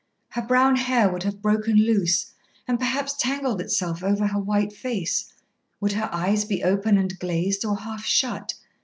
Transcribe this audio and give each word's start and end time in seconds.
Her 0.29 0.41
brown 0.41 0.77
hair 0.77 1.13
would 1.13 1.21
have 1.21 1.43
broken 1.43 1.75
loose, 1.75 2.31
and 2.67 2.79
perhaps 2.79 3.13
tangled 3.13 3.61
itself 3.61 4.03
over 4.03 4.25
her 4.25 4.39
white 4.39 4.73
face. 4.73 5.31
Would 5.79 5.91
her 5.91 6.09
eyes 6.11 6.43
be 6.43 6.63
open 6.63 6.97
and 6.97 7.19
glazed, 7.19 7.63
or 7.63 7.77
half 7.77 8.03
shut? 8.03 8.55